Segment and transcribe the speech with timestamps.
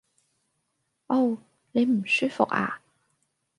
[1.09, 1.37] 嗷！
[1.73, 2.81] 你唔舒服呀？